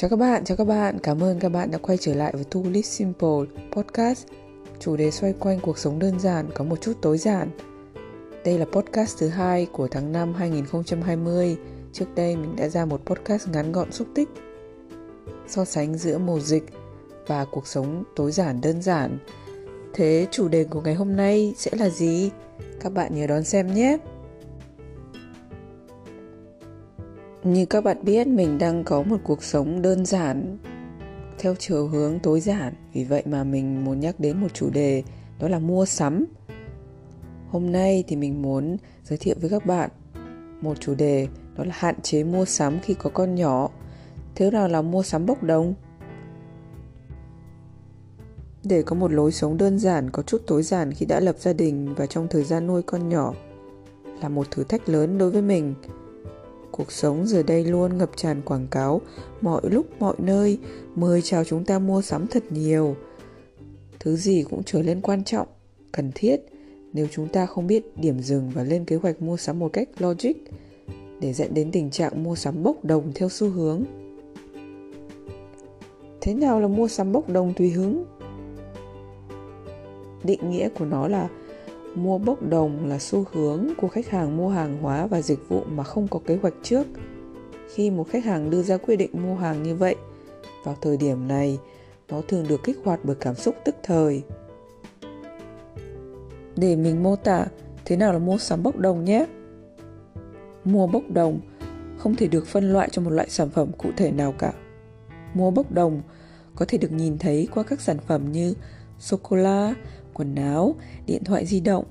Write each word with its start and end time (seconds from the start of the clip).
Chào 0.00 0.10
các 0.10 0.18
bạn, 0.18 0.44
chào 0.44 0.56
các 0.56 0.64
bạn. 0.64 0.98
Cảm 0.98 1.22
ơn 1.22 1.38
các 1.38 1.48
bạn 1.48 1.70
đã 1.70 1.78
quay 1.78 1.98
trở 1.98 2.14
lại 2.14 2.32
với 2.34 2.44
Thu 2.50 2.62
Live 2.64 2.82
Simple 2.82 3.38
Podcast. 3.72 4.26
Chủ 4.80 4.96
đề 4.96 5.10
xoay 5.10 5.32
quanh 5.32 5.60
cuộc 5.60 5.78
sống 5.78 5.98
đơn 5.98 6.20
giản 6.20 6.50
có 6.54 6.64
một 6.64 6.80
chút 6.80 6.92
tối 7.02 7.18
giản. 7.18 7.50
Đây 8.44 8.58
là 8.58 8.64
podcast 8.64 9.18
thứ 9.18 9.28
hai 9.28 9.66
của 9.72 9.88
tháng 9.88 10.12
5 10.12 10.34
2020. 10.34 11.56
Trước 11.92 12.04
đây 12.14 12.36
mình 12.36 12.56
đã 12.56 12.68
ra 12.68 12.84
một 12.84 13.00
podcast 13.06 13.48
ngắn 13.48 13.72
gọn 13.72 13.92
xúc 13.92 14.08
tích 14.14 14.28
so 15.48 15.64
sánh 15.64 15.94
giữa 15.94 16.18
mùa 16.18 16.40
dịch 16.40 16.64
và 17.26 17.44
cuộc 17.44 17.66
sống 17.66 18.04
tối 18.16 18.32
giản 18.32 18.60
đơn 18.60 18.82
giản. 18.82 19.18
Thế 19.94 20.26
chủ 20.30 20.48
đề 20.48 20.64
của 20.64 20.80
ngày 20.80 20.94
hôm 20.94 21.16
nay 21.16 21.54
sẽ 21.56 21.70
là 21.78 21.88
gì? 21.88 22.30
Các 22.80 22.92
bạn 22.92 23.14
nhớ 23.14 23.26
đón 23.26 23.44
xem 23.44 23.74
nhé. 23.74 23.98
Như 27.44 27.66
các 27.66 27.84
bạn 27.84 28.04
biết, 28.04 28.26
mình 28.26 28.58
đang 28.58 28.84
có 28.84 29.02
một 29.02 29.16
cuộc 29.24 29.42
sống 29.42 29.82
đơn 29.82 30.06
giản 30.06 30.58
theo 31.38 31.54
chiều 31.58 31.86
hướng 31.86 32.18
tối 32.18 32.40
giản. 32.40 32.74
Vì 32.92 33.04
vậy 33.04 33.22
mà 33.26 33.44
mình 33.44 33.84
muốn 33.84 34.00
nhắc 34.00 34.20
đến 34.20 34.40
một 34.40 34.48
chủ 34.54 34.70
đề 34.70 35.02
đó 35.38 35.48
là 35.48 35.58
mua 35.58 35.86
sắm. 35.86 36.24
Hôm 37.50 37.72
nay 37.72 38.04
thì 38.06 38.16
mình 38.16 38.42
muốn 38.42 38.76
giới 39.04 39.18
thiệu 39.18 39.36
với 39.40 39.50
các 39.50 39.66
bạn 39.66 39.90
một 40.60 40.80
chủ 40.80 40.94
đề 40.94 41.28
đó 41.56 41.64
là 41.64 41.74
hạn 41.78 41.94
chế 42.02 42.24
mua 42.24 42.44
sắm 42.44 42.78
khi 42.82 42.94
có 42.94 43.10
con 43.10 43.34
nhỏ. 43.34 43.68
Thế 44.34 44.50
nào 44.50 44.68
là 44.68 44.82
mua 44.82 45.02
sắm 45.02 45.26
bốc 45.26 45.42
đồng? 45.42 45.74
Để 48.64 48.82
có 48.82 48.96
một 48.96 49.12
lối 49.12 49.32
sống 49.32 49.56
đơn 49.56 49.78
giản, 49.78 50.10
có 50.10 50.22
chút 50.22 50.42
tối 50.46 50.62
giản 50.62 50.92
khi 50.92 51.06
đã 51.06 51.20
lập 51.20 51.36
gia 51.38 51.52
đình 51.52 51.94
và 51.94 52.06
trong 52.06 52.28
thời 52.28 52.44
gian 52.44 52.66
nuôi 52.66 52.82
con 52.82 53.08
nhỏ 53.08 53.34
là 54.22 54.28
một 54.28 54.50
thử 54.50 54.64
thách 54.64 54.88
lớn 54.88 55.18
đối 55.18 55.30
với 55.30 55.42
mình– 55.42 55.74
Cuộc 56.72 56.92
sống 56.92 57.26
giờ 57.26 57.42
đây 57.42 57.64
luôn 57.64 57.98
ngập 57.98 58.10
tràn 58.16 58.42
quảng 58.42 58.66
cáo, 58.70 59.00
mọi 59.40 59.62
lúc 59.64 59.86
mọi 59.98 60.14
nơi, 60.18 60.58
mời 60.94 61.22
chào 61.22 61.44
chúng 61.44 61.64
ta 61.64 61.78
mua 61.78 62.02
sắm 62.02 62.26
thật 62.26 62.44
nhiều. 62.50 62.96
Thứ 64.00 64.16
gì 64.16 64.44
cũng 64.50 64.62
trở 64.66 64.82
nên 64.82 65.00
quan 65.00 65.24
trọng, 65.24 65.48
cần 65.92 66.10
thiết 66.14 66.40
nếu 66.92 67.06
chúng 67.10 67.28
ta 67.28 67.46
không 67.46 67.66
biết 67.66 67.84
điểm 67.96 68.20
dừng 68.20 68.50
và 68.54 68.62
lên 68.62 68.84
kế 68.84 68.96
hoạch 68.96 69.22
mua 69.22 69.36
sắm 69.36 69.58
một 69.58 69.72
cách 69.72 69.88
logic 69.98 70.32
để 71.20 71.32
dẫn 71.32 71.54
đến 71.54 71.70
tình 71.72 71.90
trạng 71.90 72.22
mua 72.22 72.34
sắm 72.34 72.62
bốc 72.62 72.84
đồng 72.84 73.12
theo 73.14 73.28
xu 73.28 73.48
hướng. 73.48 73.84
Thế 76.20 76.34
nào 76.34 76.60
là 76.60 76.68
mua 76.68 76.88
sắm 76.88 77.12
bốc 77.12 77.28
đồng 77.28 77.54
tùy 77.56 77.70
hứng? 77.70 78.04
Định 80.24 80.50
nghĩa 80.50 80.68
của 80.68 80.84
nó 80.84 81.08
là 81.08 81.28
mua 81.94 82.18
bốc 82.18 82.42
đồng 82.42 82.86
là 82.86 82.98
xu 82.98 83.24
hướng 83.32 83.68
của 83.76 83.88
khách 83.88 84.08
hàng 84.08 84.36
mua 84.36 84.48
hàng 84.48 84.78
hóa 84.82 85.06
và 85.06 85.22
dịch 85.22 85.48
vụ 85.48 85.64
mà 85.64 85.84
không 85.84 86.08
có 86.08 86.20
kế 86.26 86.36
hoạch 86.36 86.54
trước. 86.62 86.86
Khi 87.74 87.90
một 87.90 88.08
khách 88.08 88.24
hàng 88.24 88.50
đưa 88.50 88.62
ra 88.62 88.76
quyết 88.76 88.96
định 88.96 89.10
mua 89.12 89.34
hàng 89.34 89.62
như 89.62 89.74
vậy, 89.74 89.96
vào 90.64 90.76
thời 90.80 90.96
điểm 90.96 91.28
này, 91.28 91.58
nó 92.08 92.20
thường 92.28 92.44
được 92.48 92.62
kích 92.64 92.78
hoạt 92.84 93.00
bởi 93.02 93.16
cảm 93.20 93.34
xúc 93.34 93.54
tức 93.64 93.74
thời. 93.82 94.22
Để 96.56 96.76
mình 96.76 97.02
mô 97.02 97.16
tả, 97.16 97.46
thế 97.84 97.96
nào 97.96 98.12
là 98.12 98.18
mua 98.18 98.38
sắm 98.38 98.62
bốc 98.62 98.76
đồng 98.76 99.04
nhé? 99.04 99.26
Mua 100.64 100.86
bốc 100.86 101.02
đồng 101.10 101.40
không 101.98 102.14
thể 102.14 102.26
được 102.28 102.46
phân 102.46 102.72
loại 102.72 102.88
cho 102.92 103.02
một 103.02 103.10
loại 103.10 103.30
sản 103.30 103.50
phẩm 103.50 103.68
cụ 103.78 103.88
thể 103.96 104.10
nào 104.10 104.34
cả. 104.38 104.52
Mua 105.34 105.50
bốc 105.50 105.72
đồng 105.72 106.02
có 106.54 106.64
thể 106.68 106.78
được 106.78 106.92
nhìn 106.92 107.18
thấy 107.18 107.48
qua 107.54 107.62
các 107.62 107.80
sản 107.80 107.96
phẩm 108.06 108.32
như 108.32 108.54
sô 108.98 109.16
cô 109.22 109.36
la 109.36 109.74
quần 110.18 110.34
áo, 110.34 110.74
điện 111.06 111.24
thoại 111.24 111.46
di 111.46 111.60
động 111.60 111.84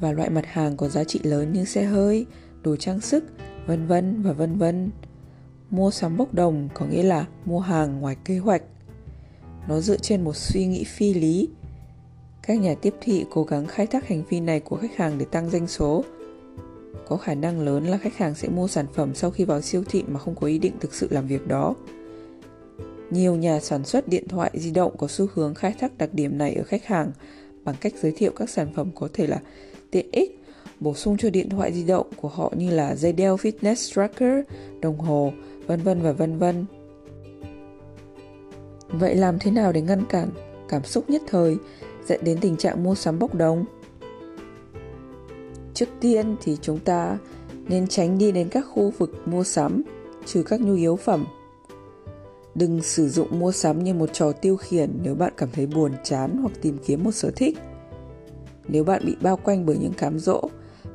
và 0.00 0.12
loại 0.12 0.30
mặt 0.30 0.46
hàng 0.46 0.76
có 0.76 0.88
giá 0.88 1.04
trị 1.04 1.20
lớn 1.22 1.52
như 1.52 1.64
xe 1.64 1.84
hơi, 1.84 2.26
đồ 2.62 2.76
trang 2.76 3.00
sức, 3.00 3.24
vân 3.66 3.86
vân 3.86 4.22
và 4.22 4.32
vân 4.32 4.58
vân. 4.58 4.90
Mua 5.70 5.90
sắm 5.90 6.16
bốc 6.16 6.34
đồng 6.34 6.68
có 6.74 6.86
nghĩa 6.86 7.02
là 7.02 7.26
mua 7.44 7.60
hàng 7.60 8.00
ngoài 8.00 8.16
kế 8.24 8.38
hoạch. 8.38 8.62
Nó 9.68 9.80
dựa 9.80 9.96
trên 9.96 10.24
một 10.24 10.36
suy 10.36 10.66
nghĩ 10.66 10.84
phi 10.84 11.14
lý. 11.14 11.48
Các 12.42 12.60
nhà 12.60 12.74
tiếp 12.82 12.94
thị 13.00 13.24
cố 13.30 13.44
gắng 13.44 13.66
khai 13.66 13.86
thác 13.86 14.08
hành 14.08 14.22
vi 14.28 14.40
này 14.40 14.60
của 14.60 14.76
khách 14.76 14.96
hàng 14.96 15.18
để 15.18 15.24
tăng 15.24 15.50
doanh 15.50 15.66
số. 15.66 16.04
Có 17.08 17.16
khả 17.16 17.34
năng 17.34 17.60
lớn 17.60 17.84
là 17.86 17.98
khách 17.98 18.16
hàng 18.16 18.34
sẽ 18.34 18.48
mua 18.48 18.68
sản 18.68 18.86
phẩm 18.94 19.14
sau 19.14 19.30
khi 19.30 19.44
vào 19.44 19.60
siêu 19.60 19.84
thị 19.88 20.04
mà 20.08 20.18
không 20.18 20.34
có 20.34 20.46
ý 20.46 20.58
định 20.58 20.72
thực 20.80 20.94
sự 20.94 21.08
làm 21.10 21.26
việc 21.26 21.48
đó. 21.48 21.74
Nhiều 23.10 23.36
nhà 23.36 23.60
sản 23.60 23.84
xuất 23.84 24.08
điện 24.08 24.28
thoại 24.28 24.50
di 24.54 24.70
động 24.70 24.96
có 24.98 25.08
xu 25.08 25.26
hướng 25.34 25.54
khai 25.54 25.74
thác 25.78 25.98
đặc 25.98 26.14
điểm 26.14 26.38
này 26.38 26.54
ở 26.54 26.62
khách 26.62 26.84
hàng 26.84 27.12
bằng 27.64 27.74
cách 27.80 27.92
giới 28.02 28.12
thiệu 28.12 28.32
các 28.36 28.50
sản 28.50 28.68
phẩm 28.74 28.90
có 28.94 29.08
thể 29.12 29.26
là 29.26 29.40
tiện 29.90 30.06
ích 30.12 30.40
bổ 30.80 30.94
sung 30.94 31.16
cho 31.16 31.30
điện 31.30 31.48
thoại 31.48 31.72
di 31.72 31.84
động 31.84 32.06
của 32.16 32.28
họ 32.28 32.52
như 32.56 32.70
là 32.70 32.94
dây 32.94 33.12
đeo 33.12 33.36
fitness 33.36 33.94
tracker, 33.94 34.44
đồng 34.80 34.98
hồ, 34.98 35.32
vân 35.66 35.82
vân 35.82 36.02
và 36.02 36.12
vân 36.12 36.38
vân. 36.38 36.66
Vậy 38.88 39.14
làm 39.14 39.38
thế 39.38 39.50
nào 39.50 39.72
để 39.72 39.80
ngăn 39.80 40.04
cản 40.04 40.30
cảm 40.68 40.84
xúc 40.84 41.10
nhất 41.10 41.22
thời 41.26 41.56
dẫn 42.06 42.20
đến 42.24 42.38
tình 42.40 42.56
trạng 42.56 42.82
mua 42.82 42.94
sắm 42.94 43.18
bốc 43.18 43.34
đồng? 43.34 43.64
Trước 45.74 45.88
tiên 46.00 46.36
thì 46.42 46.56
chúng 46.62 46.78
ta 46.78 47.18
nên 47.68 47.86
tránh 47.86 48.18
đi 48.18 48.32
đến 48.32 48.48
các 48.48 48.64
khu 48.70 48.92
vực 48.98 49.22
mua 49.26 49.44
sắm 49.44 49.82
trừ 50.26 50.42
các 50.42 50.60
nhu 50.60 50.74
yếu 50.74 50.96
phẩm 50.96 51.26
Đừng 52.54 52.82
sử 52.82 53.08
dụng 53.08 53.38
mua 53.38 53.52
sắm 53.52 53.84
như 53.84 53.94
một 53.94 54.10
trò 54.12 54.32
tiêu 54.32 54.56
khiển 54.56 54.98
nếu 55.02 55.14
bạn 55.14 55.32
cảm 55.36 55.48
thấy 55.52 55.66
buồn 55.66 55.92
chán 56.04 56.36
hoặc 56.36 56.52
tìm 56.62 56.78
kiếm 56.86 57.04
một 57.04 57.12
sở 57.12 57.30
thích. 57.36 57.58
Nếu 58.68 58.84
bạn 58.84 59.02
bị 59.06 59.16
bao 59.22 59.36
quanh 59.36 59.66
bởi 59.66 59.78
những 59.78 59.92
cám 59.92 60.18
dỗ, 60.18 60.48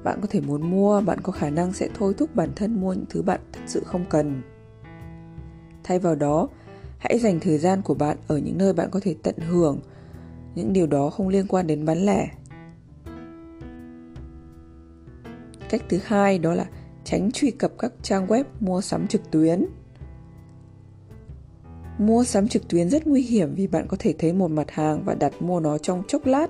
bạn 0.03 0.19
có 0.21 0.27
thể 0.27 0.41
muốn 0.41 0.71
mua, 0.71 1.01
bạn 1.01 1.21
có 1.21 1.31
khả 1.31 1.49
năng 1.49 1.73
sẽ 1.73 1.89
thôi 1.93 2.13
thúc 2.17 2.35
bản 2.35 2.49
thân 2.55 2.81
mua 2.81 2.93
những 2.93 3.05
thứ 3.09 3.21
bạn 3.21 3.39
thật 3.53 3.61
sự 3.67 3.83
không 3.85 4.05
cần. 4.09 4.41
Thay 5.83 5.99
vào 5.99 6.16
đó, 6.16 6.49
hãy 6.97 7.19
dành 7.19 7.39
thời 7.39 7.57
gian 7.57 7.81
của 7.81 7.93
bạn 7.93 8.17
ở 8.27 8.37
những 8.37 8.57
nơi 8.57 8.73
bạn 8.73 8.89
có 8.91 8.99
thể 9.03 9.16
tận 9.23 9.35
hưởng 9.37 9.79
những 10.55 10.73
điều 10.73 10.87
đó 10.87 11.09
không 11.09 11.27
liên 11.27 11.47
quan 11.47 11.67
đến 11.67 11.85
bán 11.85 12.05
lẻ. 12.05 12.29
Cách 15.69 15.81
thứ 15.89 15.99
hai 16.03 16.39
đó 16.39 16.53
là 16.53 16.66
tránh 17.03 17.31
truy 17.31 17.51
cập 17.51 17.72
các 17.79 17.93
trang 18.01 18.27
web 18.27 18.43
mua 18.59 18.81
sắm 18.81 19.07
trực 19.07 19.31
tuyến. 19.31 19.66
Mua 21.97 22.23
sắm 22.23 22.47
trực 22.47 22.67
tuyến 22.67 22.89
rất 22.89 23.07
nguy 23.07 23.22
hiểm 23.22 23.56
vì 23.56 23.67
bạn 23.67 23.85
có 23.88 23.97
thể 24.00 24.13
thấy 24.19 24.33
một 24.33 24.51
mặt 24.51 24.72
hàng 24.72 25.03
và 25.06 25.13
đặt 25.13 25.41
mua 25.41 25.59
nó 25.59 25.78
trong 25.78 26.03
chốc 26.07 26.25
lát. 26.25 26.47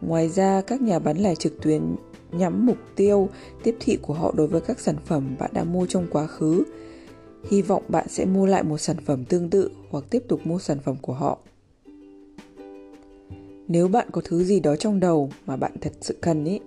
Ngoài 0.00 0.28
ra, 0.28 0.60
các 0.60 0.82
nhà 0.82 0.98
bán 0.98 1.16
lẻ 1.16 1.34
trực 1.34 1.62
tuyến 1.62 1.82
nhắm 2.32 2.66
mục 2.66 2.76
tiêu 2.96 3.28
tiếp 3.62 3.76
thị 3.80 3.98
của 4.02 4.14
họ 4.14 4.34
đối 4.36 4.46
với 4.46 4.60
các 4.60 4.80
sản 4.80 4.96
phẩm 5.06 5.36
bạn 5.38 5.50
đã 5.54 5.64
mua 5.64 5.86
trong 5.86 6.06
quá 6.10 6.26
khứ. 6.26 6.62
Hy 7.50 7.62
vọng 7.62 7.82
bạn 7.88 8.06
sẽ 8.08 8.24
mua 8.24 8.46
lại 8.46 8.62
một 8.62 8.78
sản 8.78 8.96
phẩm 9.06 9.24
tương 9.24 9.50
tự 9.50 9.70
hoặc 9.90 10.04
tiếp 10.10 10.22
tục 10.28 10.40
mua 10.44 10.58
sản 10.58 10.78
phẩm 10.84 10.96
của 11.02 11.12
họ. 11.12 11.38
Nếu 13.68 13.88
bạn 13.88 14.08
có 14.12 14.20
thứ 14.24 14.44
gì 14.44 14.60
đó 14.60 14.76
trong 14.76 15.00
đầu 15.00 15.30
mà 15.46 15.56
bạn 15.56 15.72
thật 15.80 15.92
sự 16.00 16.16
cần 16.20 16.44
ý, 16.44 16.60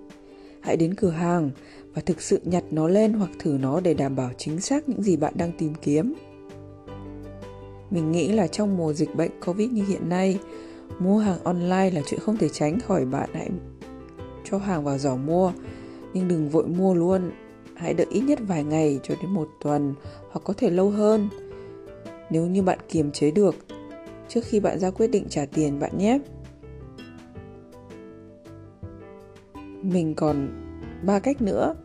hãy 0.62 0.78
đến 0.78 0.94
cửa 0.94 1.10
hàng 1.10 1.50
và 1.94 2.02
thực 2.02 2.22
sự 2.22 2.42
nhặt 2.46 2.64
nó 2.72 2.88
lên 2.88 3.14
hoặc 3.14 3.30
thử 3.40 3.58
nó 3.62 3.80
để 3.80 3.94
đảm 3.94 4.16
bảo 4.16 4.32
chính 4.38 4.62
xác 4.62 4.90
những 4.90 5.04
gì 5.04 5.18
bạn 5.18 5.34
đang 5.38 5.52
tìm 5.58 5.74
kiếm. 5.82 6.14
Mình 7.92 8.12
nghĩ 8.12 8.32
là 8.32 8.48
trong 8.48 8.78
mùa 8.78 8.94
dịch 8.94 9.16
bệnh 9.16 9.32
Covid 9.46 9.72
như 9.72 9.86
hiện 9.86 10.10
nay, 10.10 10.40
mua 11.00 11.18
hàng 11.18 11.44
online 11.44 11.92
là 11.92 12.02
chuyện 12.06 12.20
không 12.20 12.38
thể 12.38 12.50
tránh 12.50 12.80
khỏi 12.80 13.06
bạn 13.06 13.30
hãy 13.34 13.50
cho 14.44 14.58
hàng 14.58 14.84
vào 14.84 14.98
giỏ 14.98 15.16
mua. 15.16 15.52
Nhưng 16.14 16.28
đừng 16.28 16.50
vội 16.50 16.68
mua 16.68 16.94
luôn, 16.94 17.32
hãy 17.76 17.94
đợi 17.94 18.08
ít 18.10 18.22
nhất 18.22 18.40
vài 18.48 18.64
ngày 18.64 19.00
cho 19.04 19.16
đến 19.22 19.32
một 19.32 19.48
tuần 19.64 19.94
hoặc 20.32 20.42
có 20.44 20.54
thể 20.58 20.70
lâu 20.70 20.90
hơn. 20.90 21.30
Nếu 22.30 22.48
như 22.48 22.62
bạn 22.62 22.80
kiềm 22.90 23.12
chế 23.12 23.32
được 23.32 23.56
trước 24.28 24.42
khi 24.44 24.60
bạn 24.60 24.80
ra 24.80 24.92
quyết 24.92 25.08
định 25.08 25.26
trả 25.30 25.46
tiền 25.46 25.80
bạn 25.80 25.98
nhé. 25.98 26.20
Mình 29.82 30.14
còn 30.16 30.50
ba 31.06 31.20
cách 31.20 31.42
nữa 31.42 31.76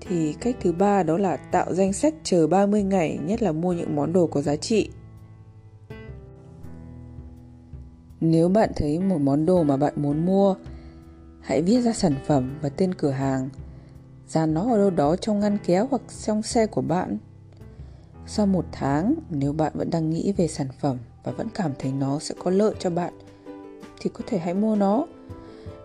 thì 0.00 0.34
cách 0.40 0.56
thứ 0.60 0.72
ba 0.72 1.02
đó 1.02 1.18
là 1.18 1.36
tạo 1.36 1.74
danh 1.74 1.92
sách 1.92 2.14
chờ 2.24 2.46
30 2.46 2.82
ngày 2.82 3.18
nhất 3.26 3.42
là 3.42 3.52
mua 3.52 3.72
những 3.72 3.96
món 3.96 4.12
đồ 4.12 4.26
có 4.26 4.42
giá 4.42 4.56
trị 4.56 4.90
Nếu 8.20 8.48
bạn 8.48 8.70
thấy 8.76 8.98
một 8.98 9.18
món 9.20 9.46
đồ 9.46 9.62
mà 9.62 9.76
bạn 9.76 9.92
muốn 9.96 10.26
mua, 10.26 10.54
hãy 11.40 11.62
viết 11.62 11.80
ra 11.80 11.92
sản 11.92 12.14
phẩm 12.26 12.58
và 12.62 12.68
tên 12.68 12.94
cửa 12.94 13.10
hàng, 13.10 13.48
Dàn 14.28 14.54
nó 14.54 14.72
ở 14.72 14.78
đâu 14.78 14.90
đó 14.90 15.16
trong 15.16 15.40
ngăn 15.40 15.58
kéo 15.64 15.86
hoặc 15.90 16.02
trong 16.24 16.42
xe 16.42 16.66
của 16.66 16.80
bạn. 16.80 17.18
Sau 18.26 18.46
một 18.46 18.64
tháng, 18.72 19.14
nếu 19.30 19.52
bạn 19.52 19.72
vẫn 19.74 19.90
đang 19.90 20.10
nghĩ 20.10 20.32
về 20.36 20.48
sản 20.48 20.66
phẩm 20.80 20.98
và 21.24 21.32
vẫn 21.32 21.48
cảm 21.54 21.72
thấy 21.78 21.92
nó 21.92 22.18
sẽ 22.18 22.34
có 22.38 22.50
lợi 22.50 22.74
cho 22.78 22.90
bạn, 22.90 23.12
thì 24.00 24.10
có 24.14 24.20
thể 24.26 24.38
hãy 24.38 24.54
mua 24.54 24.76
nó. 24.76 25.06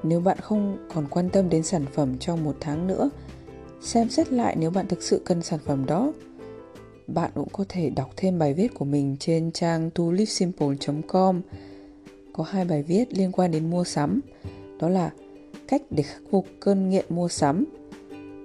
Nếu 0.03 0.19
bạn 0.19 0.38
không 0.41 0.88
còn 0.94 1.07
quan 1.09 1.30
tâm 1.30 1.50
đến 1.50 1.63
sản 1.63 1.85
phẩm 1.94 2.18
trong 2.19 2.44
một 2.44 2.57
tháng 2.59 2.88
nữa, 2.88 3.09
xem 3.81 4.09
xét 4.09 4.33
lại 4.33 4.56
nếu 4.59 4.71
bạn 4.71 4.88
thực 4.88 5.03
sự 5.03 5.21
cần 5.25 5.41
sản 5.41 5.59
phẩm 5.65 5.85
đó. 5.85 6.13
Bạn 7.07 7.31
cũng 7.35 7.50
có 7.51 7.65
thể 7.69 7.89
đọc 7.89 8.09
thêm 8.18 8.39
bài 8.39 8.53
viết 8.53 8.74
của 8.74 8.85
mình 8.85 9.18
trên 9.19 9.51
trang 9.51 9.89
tulipsimple.com 9.89 11.41
có 12.33 12.44
hai 12.44 12.65
bài 12.65 12.83
viết 12.83 13.18
liên 13.18 13.31
quan 13.31 13.51
đến 13.51 13.69
mua 13.69 13.83
sắm 13.83 14.21
đó 14.80 14.89
là 14.89 15.12
cách 15.68 15.81
để 15.89 16.03
khắc 16.03 16.21
phục 16.31 16.45
cơn 16.59 16.89
nghiện 16.89 17.06
mua 17.09 17.27
sắm 17.27 17.65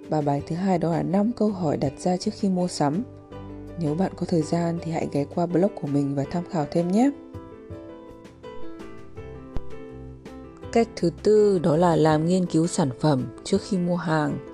và 0.08 0.20
bài 0.20 0.43
thứ 0.46 0.56
hai 0.56 0.79
đó 0.79 0.93
là 0.93 1.02
5 1.02 1.32
câu 1.32 1.49
hỏi 1.49 1.76
đặt 1.76 1.93
ra 1.99 2.17
trước 2.17 2.31
khi 2.35 2.49
mua 2.49 2.69
sắm 2.69 3.02
Nếu 3.81 3.94
bạn 3.94 4.12
có 4.17 4.26
thời 4.26 4.43
gian 4.43 4.79
thì 4.82 4.93
hãy 4.93 5.08
ghé 5.12 5.25
qua 5.35 5.46
blog 5.46 5.70
của 5.75 5.87
mình 5.87 6.14
và 6.14 6.25
tham 6.31 6.44
khảo 6.50 6.67
thêm 6.70 6.93
nhé. 6.93 7.11
Cách 10.73 10.88
thứ 10.96 11.11
tư 11.23 11.58
đó 11.58 11.76
là 11.76 11.96
làm 11.96 12.26
nghiên 12.26 12.46
cứu 12.46 12.67
sản 12.67 12.90
phẩm 13.00 13.23
trước 13.44 13.58
khi 13.69 13.79
mua 13.79 13.96
hàng. 13.96 14.48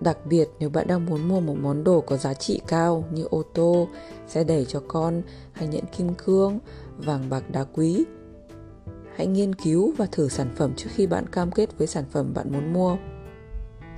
Đặc 0.00 0.26
biệt 0.26 0.48
nếu 0.58 0.70
bạn 0.70 0.86
đang 0.86 1.06
muốn 1.06 1.28
mua 1.28 1.40
một 1.40 1.56
món 1.60 1.84
đồ 1.84 2.00
có 2.00 2.16
giá 2.16 2.34
trị 2.34 2.60
cao 2.66 3.04
như 3.12 3.24
ô 3.30 3.42
tô, 3.54 3.88
xe 4.26 4.44
đẩy 4.44 4.64
cho 4.64 4.82
con 4.88 5.22
hay 5.52 5.68
nhẫn 5.68 5.84
kim 5.96 6.14
cương, 6.14 6.58
vàng 6.96 7.30
bạc 7.30 7.50
đá 7.50 7.64
quý. 7.64 8.04
Hãy 9.16 9.26
nghiên 9.26 9.54
cứu 9.54 9.94
và 9.96 10.06
thử 10.12 10.28
sản 10.28 10.48
phẩm 10.56 10.72
trước 10.76 10.90
khi 10.94 11.06
bạn 11.06 11.26
cam 11.26 11.50
kết 11.50 11.78
với 11.78 11.86
sản 11.86 12.04
phẩm 12.10 12.32
bạn 12.34 12.52
muốn 12.52 12.72
mua. 12.72 12.96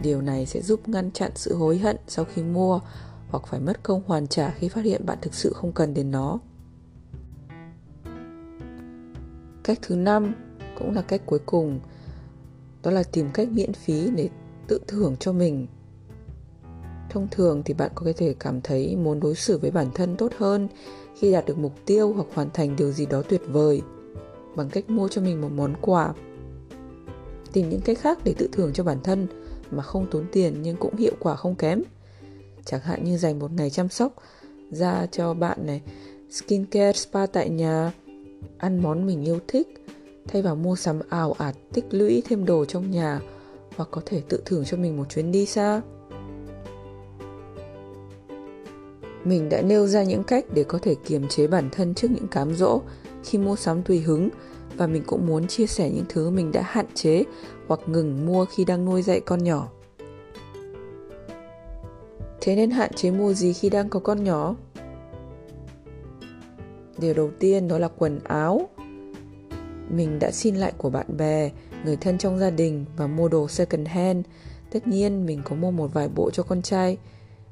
Điều 0.03 0.21
này 0.21 0.47
sẽ 0.47 0.63
giúp 0.63 0.89
ngăn 0.89 1.11
chặn 1.11 1.31
sự 1.35 1.55
hối 1.55 1.79
hận 1.79 1.97
sau 2.09 2.25
khi 2.25 2.43
mua 2.43 2.81
hoặc 3.29 3.47
phải 3.47 3.61
mất 3.61 3.83
công 3.83 4.03
hoàn 4.07 4.27
trả 4.27 4.51
khi 4.51 4.69
phát 4.69 4.85
hiện 4.85 5.07
bạn 5.07 5.19
thực 5.23 5.35
sự 5.35 5.53
không 5.53 5.73
cần 5.73 5.95
đến 5.95 6.11
nó. 6.11 6.39
Cách 9.63 9.79
thứ 9.83 9.97
năm 9.97 10.35
cũng 10.79 10.95
là 10.95 11.03
cách 11.03 11.23
cuối 11.27 11.39
cùng, 11.47 11.81
đó 12.83 12.91
là 12.91 13.03
tìm 13.03 13.31
cách 13.35 13.49
miễn 13.53 13.73
phí 13.73 14.11
để 14.11 14.29
tự 14.69 14.81
thưởng 14.89 15.17
cho 15.21 15.33
mình. 15.33 15.67
Thông 17.11 17.29
thường 17.31 17.63
thì 17.65 17.75
bạn 17.75 17.91
có 17.95 18.13
thể 18.17 18.35
cảm 18.41 18.61
thấy 18.61 18.97
muốn 18.97 19.21
đối 19.21 19.35
xử 19.35 19.59
với 19.59 19.71
bản 19.71 19.87
thân 19.95 20.17
tốt 20.17 20.33
hơn 20.39 20.69
khi 21.19 21.33
đạt 21.33 21.47
được 21.47 21.59
mục 21.59 21.73
tiêu 21.87 22.13
hoặc 22.13 22.27
hoàn 22.35 22.51
thành 22.51 22.77
điều 22.77 22.93
gì 22.93 23.07
đó 23.07 23.23
tuyệt 23.23 23.43
vời 23.47 23.83
bằng 24.57 24.71
cách 24.71 24.91
mua 24.91 25.09
cho 25.09 25.23
mình 25.23 25.41
một 25.41 25.49
món 25.55 25.75
quà. 25.81 26.15
Tìm 27.53 27.69
những 27.69 27.81
cách 27.81 27.99
khác 27.99 28.19
để 28.25 28.35
tự 28.39 28.49
thưởng 28.53 28.73
cho 28.73 28.85
bản 28.85 28.99
thân 29.05 29.27
mà 29.71 29.83
không 29.83 30.07
tốn 30.11 30.25
tiền 30.33 30.63
nhưng 30.63 30.77
cũng 30.77 30.97
hiệu 30.97 31.13
quả 31.21 31.37
không 31.37 31.55
kém. 31.55 31.83
Chẳng 32.65 32.81
hạn 32.81 33.05
như 33.05 33.19
dành 33.19 33.39
một 33.39 33.53
ngày 33.53 33.71
chăm 33.71 33.89
sóc 33.89 34.15
da 34.71 35.07
cho 35.07 35.35
bạn 35.35 35.67
này, 35.67 35.83
skincare 36.31 36.93
spa 36.93 37.27
tại 37.27 37.51
nhà, 37.51 37.93
ăn 38.59 38.83
món 38.83 39.07
mình 39.07 39.25
yêu 39.25 39.39
thích, 39.49 39.69
thay 40.29 40.43
vào 40.43 40.57
mua 40.57 40.77
sắm 40.77 41.01
ảo 41.09 41.33
ạt 41.33 41.57
tích 41.73 41.85
lũy 41.91 42.23
thêm 42.29 42.45
đồ 42.45 42.65
trong 42.65 42.91
nhà 42.91 43.21
hoặc 43.77 43.89
có 43.93 44.03
thể 44.07 44.23
tự 44.29 44.43
thưởng 44.45 44.65
cho 44.65 44.77
mình 44.77 44.97
một 44.97 45.05
chuyến 45.09 45.33
đi 45.33 45.47
xa. 45.47 45.81
Mình 49.25 49.49
đã 49.49 49.63
nêu 49.63 49.87
ra 49.87 50.03
những 50.03 50.25
cách 50.25 50.45
để 50.55 50.65
có 50.65 50.79
thể 50.83 50.95
kiềm 50.95 51.29
chế 51.29 51.47
bản 51.47 51.69
thân 51.73 51.95
trước 51.95 52.11
những 52.11 52.29
cám 52.29 52.55
dỗ 52.55 52.81
khi 53.25 53.39
mua 53.39 53.57
sắm 53.57 53.83
tùy 53.83 54.01
hứng 54.01 54.29
và 54.77 54.87
mình 54.87 55.03
cũng 55.07 55.27
muốn 55.27 55.47
chia 55.47 55.67
sẻ 55.67 55.91
những 55.91 56.05
thứ 56.09 56.31
mình 56.31 56.53
đã 56.53 56.63
hạn 56.65 56.87
chế 56.95 57.25
hoặc 57.67 57.81
ngừng 57.87 58.27
mua 58.27 58.45
khi 58.45 58.65
đang 58.65 58.85
nuôi 58.85 59.03
dạy 59.03 59.21
con 59.21 59.45
nhỏ. 59.45 59.69
Thế 62.41 62.57
nên 62.57 62.71
hạn 62.71 62.93
chế 62.93 63.11
mua 63.11 63.33
gì 63.33 63.53
khi 63.53 63.71
đang 63.71 63.89
có 63.89 64.01
con 64.01 64.25
nhỏ? 64.25 64.55
Điều 66.99 67.15
đầu 67.15 67.31
tiên 67.39 67.69
đó 67.69 67.79
là 67.79 67.89
quần 67.89 68.21
áo. 68.25 68.69
Mình 69.89 70.19
đã 70.19 70.31
xin 70.31 70.57
lại 70.57 70.73
của 70.79 70.91
bạn 70.91 71.17
bè, 71.17 71.51
người 71.85 71.97
thân 71.97 72.19
trong 72.19 72.39
gia 72.39 72.51
đình 72.51 72.85
và 72.97 73.07
mua 73.07 73.29
đồ 73.29 73.49
second 73.49 73.89
hand. 73.89 74.27
Tất 74.71 74.87
nhiên 74.89 75.27
mình 75.27 75.43
có 75.45 75.57
mua 75.57 75.71
một 75.71 75.95
vài 75.95 76.09
bộ 76.09 76.31
cho 76.31 76.43
con 76.43 76.63
trai 76.63 76.99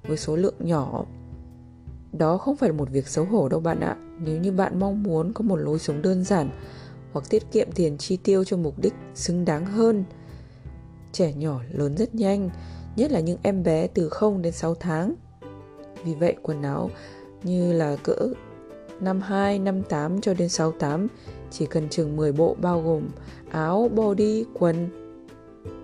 với 0.07 0.17
số 0.17 0.37
lượng 0.37 0.55
nhỏ. 0.59 1.05
Đó 2.13 2.39
không 2.39 2.57
phải 2.57 2.69
là 2.69 2.77
một 2.77 2.91
việc 2.91 3.09
xấu 3.09 3.25
hổ 3.25 3.49
đâu 3.49 3.61
bạn 3.61 3.81
ạ. 3.81 3.97
Nếu 4.21 4.41
như 4.41 4.53
bạn 4.53 4.79
mong 4.79 5.03
muốn 5.03 5.33
có 5.33 5.43
một 5.43 5.57
lối 5.57 5.79
sống 5.79 6.03
đơn 6.03 6.25
giản 6.25 6.51
hoặc 7.13 7.31
tiết 7.31 7.43
kiệm 7.53 7.73
tiền 7.75 7.99
chi 7.99 8.17
tiêu 8.17 8.45
cho 8.45 8.57
mục 8.57 8.79
đích 8.79 8.95
xứng 9.15 9.45
đáng 9.45 9.67
hơn. 9.67 10.05
Trẻ 11.13 11.33
nhỏ 11.33 11.61
lớn 11.73 11.97
rất 11.97 12.15
nhanh, 12.15 12.51
nhất 12.97 13.11
là 13.11 13.21
những 13.21 13.39
em 13.43 13.63
bé 13.63 13.87
từ 13.87 14.09
0 14.09 14.43
đến 14.43 14.53
6 14.53 14.75
tháng. 14.75 15.15
Vì 16.05 16.15
vậy 16.15 16.37
quần 16.43 16.63
áo 16.63 16.91
như 17.43 17.73
là 17.73 17.97
cỡ 17.97 18.33
52, 19.01 19.59
58 19.59 20.21
cho 20.21 20.35
đến 20.35 20.49
68 20.49 21.07
chỉ 21.51 21.67
cần 21.67 21.89
chừng 21.89 22.17
10 22.17 22.33
bộ 22.33 22.57
bao 22.61 22.83
gồm 22.83 23.09
áo, 23.51 23.91
body, 23.95 24.45
quần. 24.55 24.89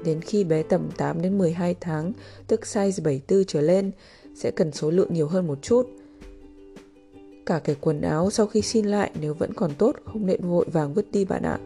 Đến 0.05 0.21
khi 0.21 0.45
bé 0.45 0.63
tầm 0.63 0.89
8 0.97 1.23
đến 1.23 1.39
12 1.39 1.75
tháng, 1.81 2.13
tức 2.47 2.61
size 2.61 3.03
74 3.05 3.45
trở 3.45 3.61
lên, 3.61 3.91
sẽ 4.35 4.51
cần 4.51 4.73
số 4.73 4.91
lượng 4.91 5.13
nhiều 5.13 5.29
hơn 5.29 5.47
một 5.47 5.59
chút. 5.63 5.87
Cả 7.47 7.61
cái 7.65 7.77
quần 7.81 8.01
áo 8.01 8.31
sau 8.31 8.47
khi 8.47 8.63
xin 8.63 8.87
lại 8.87 9.11
nếu 9.21 9.35
vẫn 9.35 9.55
còn 9.55 9.71
tốt 9.79 9.97
không 10.05 10.27
nên 10.27 10.41
vội 10.49 10.67
vàng 10.73 10.95
vứt 10.95 11.13
đi 11.13 11.25
bạn 11.25 11.43
ạ. 11.43 11.59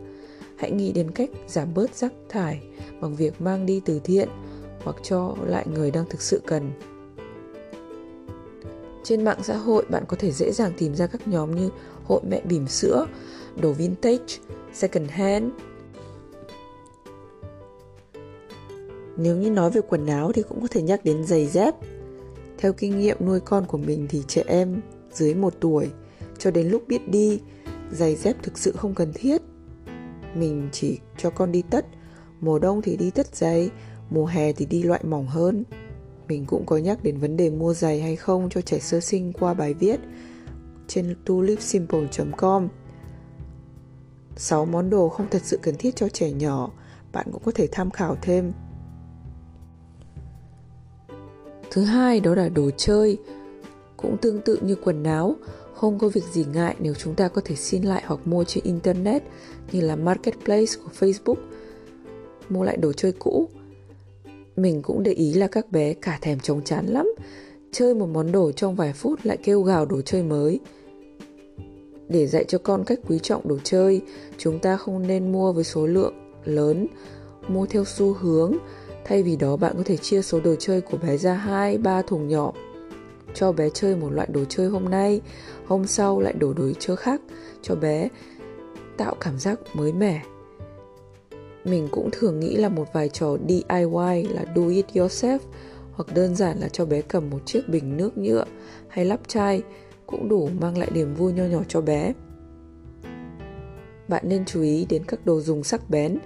Hãy 0.56 0.70
nghĩ 0.70 0.92
đến 0.92 1.10
cách 1.10 1.30
giảm 1.48 1.74
bớt 1.74 1.94
rác 1.94 2.12
thải 2.28 2.62
bằng 3.00 3.16
việc 3.16 3.40
mang 3.40 3.66
đi 3.66 3.80
từ 3.84 4.00
thiện 4.04 4.28
hoặc 4.84 4.96
cho 5.02 5.36
lại 5.46 5.66
người 5.74 5.90
đang 5.90 6.04
thực 6.10 6.22
sự 6.22 6.40
cần. 6.46 6.70
Trên 9.04 9.24
mạng 9.24 9.38
xã 9.42 9.56
hội 9.56 9.86
bạn 9.90 10.04
có 10.08 10.16
thể 10.20 10.32
dễ 10.32 10.52
dàng 10.52 10.72
tìm 10.78 10.94
ra 10.94 11.06
các 11.06 11.28
nhóm 11.28 11.56
như 11.56 11.70
hội 12.04 12.20
mẹ 12.28 12.42
bỉm 12.48 12.68
sữa, 12.68 13.06
đồ 13.60 13.72
vintage, 13.72 14.38
second 14.72 15.10
hand. 15.10 15.44
Nếu 19.16 19.36
như 19.36 19.50
nói 19.50 19.70
về 19.70 19.80
quần 19.88 20.06
áo 20.06 20.32
thì 20.32 20.42
cũng 20.42 20.60
có 20.60 20.66
thể 20.70 20.82
nhắc 20.82 21.04
đến 21.04 21.24
giày 21.24 21.46
dép. 21.46 21.74
Theo 22.58 22.72
kinh 22.72 22.98
nghiệm 22.98 23.16
nuôi 23.20 23.40
con 23.40 23.66
của 23.66 23.78
mình 23.78 24.06
thì 24.10 24.22
trẻ 24.28 24.44
em 24.46 24.80
dưới 25.12 25.34
1 25.34 25.54
tuổi 25.60 25.90
cho 26.38 26.50
đến 26.50 26.68
lúc 26.68 26.88
biết 26.88 27.08
đi, 27.08 27.40
giày 27.90 28.16
dép 28.16 28.36
thực 28.42 28.58
sự 28.58 28.72
không 28.72 28.94
cần 28.94 29.12
thiết. 29.14 29.42
Mình 30.34 30.68
chỉ 30.72 30.98
cho 31.16 31.30
con 31.30 31.52
đi 31.52 31.62
tất, 31.70 31.86
mùa 32.40 32.58
đông 32.58 32.82
thì 32.82 32.96
đi 32.96 33.10
tất 33.10 33.36
giày, 33.36 33.70
mùa 34.10 34.26
hè 34.26 34.52
thì 34.52 34.66
đi 34.66 34.82
loại 34.82 35.04
mỏng 35.04 35.26
hơn. 35.26 35.64
Mình 36.28 36.44
cũng 36.46 36.66
có 36.66 36.76
nhắc 36.76 37.02
đến 37.02 37.18
vấn 37.18 37.36
đề 37.36 37.50
mua 37.50 37.74
giày 37.74 38.00
hay 38.00 38.16
không 38.16 38.48
cho 38.50 38.60
trẻ 38.60 38.78
sơ 38.78 39.00
sinh 39.00 39.32
qua 39.32 39.54
bài 39.54 39.74
viết 39.74 40.00
trên 40.88 41.16
tulipsimple.com. 41.24 42.68
6 44.36 44.64
món 44.64 44.90
đồ 44.90 45.08
không 45.08 45.26
thật 45.30 45.42
sự 45.44 45.58
cần 45.62 45.74
thiết 45.78 45.96
cho 45.96 46.08
trẻ 46.08 46.30
nhỏ, 46.30 46.70
bạn 47.12 47.26
cũng 47.32 47.42
có 47.44 47.52
thể 47.54 47.68
tham 47.72 47.90
khảo 47.90 48.16
thêm. 48.22 48.52
Thứ 51.70 51.84
hai 51.84 52.20
đó 52.20 52.34
là 52.34 52.48
đồ 52.48 52.70
chơi, 52.76 53.18
cũng 53.98 54.16
tương 54.16 54.40
tự 54.40 54.58
như 54.62 54.74
quần 54.74 55.04
áo, 55.04 55.36
không 55.74 55.98
có 55.98 56.08
việc 56.08 56.24
gì 56.32 56.44
ngại 56.52 56.76
nếu 56.78 56.94
chúng 56.94 57.14
ta 57.14 57.28
có 57.28 57.40
thể 57.44 57.54
xin 57.54 57.82
lại 57.82 58.02
hoặc 58.06 58.20
mua 58.24 58.44
trên 58.44 58.64
internet 58.64 59.22
như 59.72 59.80
là 59.80 59.96
marketplace 59.96 60.72
của 60.84 60.90
Facebook, 60.98 61.40
mua 62.48 62.64
lại 62.64 62.76
đồ 62.76 62.92
chơi 62.92 63.12
cũ. 63.12 63.48
Mình 64.56 64.82
cũng 64.82 65.02
để 65.02 65.12
ý 65.12 65.32
là 65.32 65.46
các 65.46 65.70
bé 65.70 65.94
cả 65.94 66.18
thèm 66.20 66.40
chống 66.40 66.64
chán 66.64 66.86
lắm. 66.86 67.12
Chơi 67.72 67.94
một 67.94 68.06
món 68.06 68.32
đồ 68.32 68.52
trong 68.52 68.76
vài 68.76 68.92
phút 68.92 69.20
lại 69.22 69.36
kêu 69.36 69.62
gào 69.62 69.86
đồ 69.86 70.00
chơi 70.00 70.22
mới. 70.22 70.60
Để 72.08 72.26
dạy 72.26 72.44
cho 72.44 72.58
con 72.58 72.84
cách 72.84 72.98
quý 73.08 73.18
trọng 73.22 73.48
đồ 73.48 73.58
chơi 73.64 74.00
chúng 74.38 74.58
ta 74.58 74.76
không 74.76 75.06
nên 75.06 75.32
mua 75.32 75.52
với 75.52 75.64
số 75.64 75.86
lượng 75.86 76.14
lớn. 76.44 76.86
Mua 77.48 77.66
theo 77.66 77.84
xu 77.84 78.12
hướng. 78.12 78.56
Thay 79.04 79.22
vì 79.22 79.36
đó 79.36 79.56
bạn 79.56 79.74
có 79.76 79.82
thể 79.84 79.96
chia 79.96 80.22
số 80.22 80.40
đồ 80.40 80.54
chơi 80.58 80.80
của 80.80 80.96
bé 80.96 81.16
ra 81.16 81.34
hai 81.34 81.78
ba 81.78 82.02
thùng 82.02 82.28
nhỏ 82.28 82.52
cho 83.38 83.52
bé 83.52 83.70
chơi 83.70 83.96
một 83.96 84.10
loại 84.10 84.28
đồ 84.32 84.44
chơi 84.48 84.66
hôm 84.66 84.84
nay 84.84 85.20
hôm 85.66 85.86
sau 85.86 86.20
lại 86.20 86.32
đổ 86.32 86.52
đồ 86.52 86.72
chơi 86.78 86.96
khác, 86.96 87.20
cho 87.62 87.74
bé 87.74 88.08
tạo 88.96 89.14
cảm 89.20 89.38
giác 89.38 89.58
mới 89.74 89.92
mẻ 89.92 90.22
mình 91.64 91.88
cũng 91.90 92.08
thường 92.12 92.40
nghĩ 92.40 92.56
là 92.56 92.68
một 92.68 92.92
vài 92.92 93.08
trò 93.08 93.36
DIY 93.48 94.22
là 94.30 94.44
do 94.56 94.68
it 94.68 94.86
yourself, 94.94 95.38
hoặc 95.92 96.14
đơn 96.14 96.34
giản 96.34 96.58
là 96.58 96.68
cho 96.68 96.86
bé 96.86 97.02
cầm 97.02 97.30
một 97.30 97.38
chiếc 97.46 97.68
bình 97.68 97.96
nước 97.96 98.18
nhựa 98.18 98.44
hay 98.88 99.04
lắp 99.04 99.20
chai 99.26 99.62
cũng 100.06 100.28
đủ 100.28 100.48
mang 100.60 100.78
lại 100.78 100.90
niềm 100.94 101.14
vui 101.14 101.32
nho 101.32 101.44
nhỏ 101.44 101.60
cho 101.68 101.80
bé. 101.80 102.12
Bạn 104.08 104.22
nên 104.26 104.44
chú 104.44 104.62
ý 104.62 104.86
đến 104.88 105.02
các 105.04 105.26
đồ 105.26 105.40
dùng 105.40 105.64
sắc 105.64 105.90
bén 105.90 106.18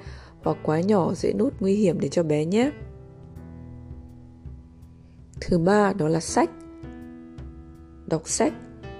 hoặc 0.42 0.56
quá 0.62 0.80
nhỏ 0.80 1.14
dễ 1.14 1.32
nút 1.32 1.54
nguy 1.60 1.74
hiểm 1.74 2.00
để 2.00 2.08
cho 2.08 2.22
bé 2.22 2.44
nhé. 2.44 2.70
Thứ 5.40 5.58
ba, 5.58 5.92
đó 5.92 6.08
là 6.08 6.20
sách. 6.20 6.50
Đọc 8.12 8.28
sách 8.28 8.52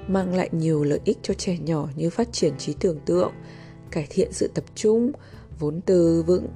mang 0.08 0.34
lại 0.34 0.48
nhiều 0.52 0.84
lợi 0.84 1.00
ích 1.04 1.18
cho 1.22 1.34
trẻ 1.34 1.58
nhỏ 1.64 1.88
như 1.96 2.10
phát 2.10 2.32
triển 2.32 2.52
trí 2.58 2.74
tưởng 2.80 2.98
tượng, 3.06 3.32
cải 3.90 4.06
thiện 4.10 4.32
sự 4.32 4.50
tập 4.54 4.64
trung, 4.74 5.12
vốn 5.58 5.80
từ 5.86 6.24
vựng, 6.26 6.46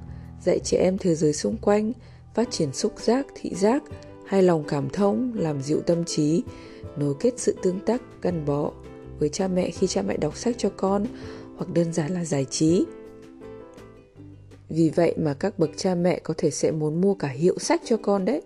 dạy 0.45 0.59
trẻ 0.63 0.77
em 0.77 0.97
thế 0.97 1.15
giới 1.15 1.33
xung 1.33 1.57
quanh, 1.57 1.91
phát 2.35 2.51
triển 2.51 2.73
xúc 2.73 2.93
giác, 2.99 3.25
thị 3.35 3.51
giác 3.55 3.83
hay 4.25 4.43
lòng 4.43 4.63
cảm 4.67 4.89
thông, 4.89 5.33
làm 5.35 5.61
dịu 5.61 5.81
tâm 5.81 6.05
trí, 6.05 6.43
nối 6.97 7.13
kết 7.19 7.33
sự 7.37 7.55
tương 7.61 7.79
tác 7.79 8.01
gắn 8.21 8.45
bó 8.45 8.71
với 9.19 9.29
cha 9.29 9.47
mẹ 9.47 9.71
khi 9.71 9.87
cha 9.87 10.01
mẹ 10.01 10.17
đọc 10.17 10.37
sách 10.37 10.55
cho 10.57 10.69
con 10.77 11.05
hoặc 11.57 11.73
đơn 11.73 11.93
giản 11.93 12.11
là 12.11 12.25
giải 12.25 12.45
trí. 12.45 12.85
Vì 14.69 14.89
vậy 14.89 15.15
mà 15.17 15.33
các 15.33 15.59
bậc 15.59 15.69
cha 15.77 15.95
mẹ 15.95 16.19
có 16.19 16.33
thể 16.37 16.51
sẽ 16.51 16.71
muốn 16.71 17.01
mua 17.01 17.13
cả 17.13 17.27
hiệu 17.27 17.59
sách 17.59 17.81
cho 17.85 17.97
con 17.97 18.25
đấy. 18.25 18.41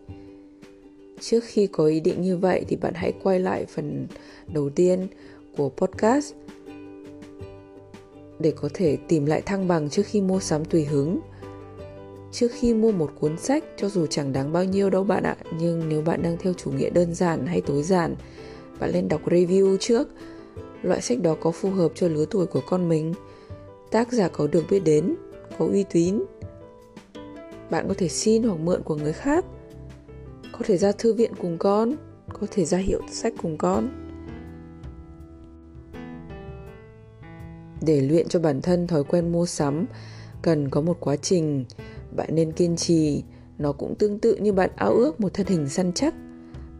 Trước 1.22 1.44
khi 1.44 1.68
có 1.68 1.86
ý 1.86 2.00
định 2.00 2.22
như 2.22 2.38
vậy 2.38 2.66
thì 2.68 2.75
bạn 2.75 2.94
hãy 2.96 3.13
quay 3.24 3.40
lại 3.40 3.66
phần 3.66 4.08
đầu 4.54 4.70
tiên 4.70 5.08
của 5.58 5.70
podcast 5.70 6.34
để 8.40 8.54
có 8.56 8.70
thể 8.74 8.98
tìm 9.08 9.25
lại 9.25 9.42
thăng 9.42 9.68
bằng 9.68 9.90
trước 9.90 10.06
khi 10.06 10.22
mua 10.22 10.40
sắm 10.40 10.66
tùy 10.66 10.86
hứng. 10.86 11.20
trước 12.32 12.51
khi 12.51 12.74
mua 12.74 12.92
một 12.92 13.12
cuốn 13.20 13.38
sách, 13.38 13.63
cho 13.78 13.90
dù 13.90 14.06
chẳng 14.06 14.34
đáng 14.34 14.54
bao 14.54 14.63
nhiêu 14.63 14.90
đâu 14.90 15.04
bạn 15.04 15.24
ạ, 15.24 15.36
nhưng 15.60 15.90
nếu 15.90 16.01
bạn 16.01 16.22
đang 16.24 16.38
theo 16.38 16.54
chủ 16.54 16.72
nghĩa 16.72 16.90
đơn 16.90 17.13
giản 17.13 17.46
hay 17.46 17.62
tối 17.62 17.84
giản, 17.84 18.16
bạn 18.80 18.92
nên 18.94 19.08
đọc 19.08 19.22
review 19.25 19.78
trước. 19.78 20.08
Loại 20.82 21.01
sách 21.01 21.22
đó 21.22 21.36
có 21.42 21.51
phù 21.51 21.70
hợp 21.70 21.92
cho 21.96 22.08
lứa 22.08 22.25
tuổi 22.30 22.46
của 22.46 22.62
con 22.68 22.90
mình. 22.90 23.13
Tác 23.92 24.12
giả 24.12 24.28
có 24.28 24.48
được 24.48 24.63
biết 24.70 24.80
đến, 24.80 25.16
có 25.58 25.66
uy 25.66 25.84
tín. 25.92 26.24
Bạn 27.70 27.88
có 27.88 27.94
thể 27.98 28.08
xin 28.08 28.44
hoặc 28.44 28.60
mượn 28.60 28.84
của 28.84 28.96
người 28.96 29.13
khác 29.13 29.46
có 30.51 30.60
thể 30.63 30.77
ra 30.77 30.91
thư 30.91 31.13
viện 31.13 31.31
cùng 31.41 31.58
con, 31.58 31.96
có 32.34 32.48
thể 32.51 32.65
ra 32.65 32.77
hiệu 32.77 33.01
sách 33.12 33.34
cùng 33.41 33.58
con. 33.58 33.89
Để 37.81 38.01
luyện 38.01 38.27
cho 38.27 38.39
bản 38.39 38.62
thân 38.62 38.88
thói 38.88 39.03
quen 39.03 39.31
mua 39.31 39.46
sắm, 39.46 39.86
cần 40.41 40.70
có 40.70 40.81
một 40.81 40.98
quá 41.00 41.15
trình. 41.15 41.65
Bạn 42.15 42.29
nên 42.31 42.51
kiên 42.51 42.75
trì, 42.75 43.24
nó 43.58 43.72
cũng 43.72 43.96
tương 43.96 44.20
tự 44.20 44.36
như 44.36 44.53
bạn 44.53 44.70
ao 44.75 44.93
ước 44.93 45.22
một 45.22 45.34
thân 45.34 45.48
hình 45.48 45.70
săn 45.70 45.93
chắc. 45.93 46.15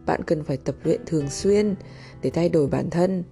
Bạn 0.06 0.20
cần 0.26 0.44
phải 0.44 0.56
tập 0.56 0.74
luyện 0.84 1.00
thường 1.06 1.30
xuyên 1.30 1.74
để 2.22 2.30
thay 2.30 2.48
đổi 2.48 2.66
bản 2.66 2.90
thân. 2.90 3.24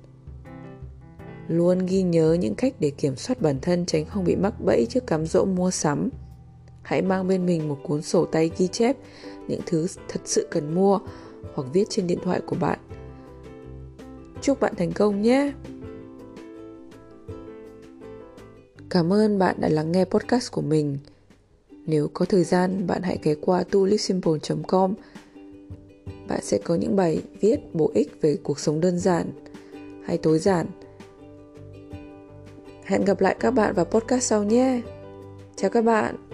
Luôn 1.49 1.87
ghi 1.87 2.03
nhớ 2.03 2.37
những 2.41 2.55
cách 2.55 2.75
để 2.81 2.91
kiểm 2.91 3.17
soát 3.17 3.41
bản 3.41 3.59
thân 3.63 3.87
tránh 3.87 4.05
không 4.05 4.25
bị 4.25 4.37
mắc 4.37 4.55
bẫy 4.65 4.87
trước 4.91 5.07
cám 5.07 5.27
dỗ 5.27 5.45
mua 5.45 5.71
sắm 5.71 6.09
hãy 6.83 7.03
mang 7.03 7.29
bên 7.29 7.47
mình 7.47 7.69
một 7.69 7.79
cuốn 7.83 8.03
sổ 8.03 8.25
tay 8.25 8.51
ghi 8.59 8.69
chép 8.69 8.97
những 9.49 9.61
thứ 9.67 9.87
thật 10.09 10.21
sự 10.25 10.47
cần 10.51 10.75
mua 10.75 10.99
hoặc 11.55 11.69
viết 11.73 11.85
trên 11.91 12.07
điện 12.07 12.19
thoại 12.23 12.41
của 12.47 12.57
bạn. 12.61 12.79
Chúc 14.43 14.61
bạn 14.61 14.75
thành 14.77 14.93
công 14.93 15.23
nhé! 15.23 15.53
Cảm 18.91 19.13
ơn 19.13 19.39
bạn 19.39 19.57
đã 19.61 19.69
lắng 19.69 19.93
nghe 19.93 20.05
podcast 20.05 20.53
của 20.53 20.63
mình. 20.63 20.99
Nếu 21.87 22.09
có 22.15 22.25
thời 22.25 22.45
gian, 22.45 22.87
bạn 22.87 23.03
hãy 23.03 23.19
ghé 23.23 23.35
qua 23.41 23.63
tulisimple.com 23.63 24.95
bạn 26.31 26.41
sẽ 26.43 26.59
có 26.59 26.75
những 26.75 26.97
bài 26.97 27.23
viết 27.41 27.75
bổ 27.75 27.91
ích 27.95 28.21
về 28.21 28.37
cuộc 28.43 28.59
sống 28.59 28.81
đơn 28.81 28.99
giản 28.99 29.31
hay 30.05 30.19
tối 30.19 30.39
giản. 30.39 30.67
Hẹn 32.85 33.05
gặp 33.05 33.21
lại 33.21 33.37
các 33.41 33.51
bạn 33.51 33.75
vào 33.75 33.85
podcast 33.85 34.23
sau 34.23 34.45
nhé! 34.45 34.81
Chào 35.57 35.71
các 35.71 35.85
bạn! 35.85 36.30